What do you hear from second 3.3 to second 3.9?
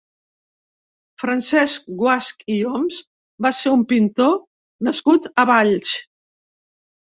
va ser un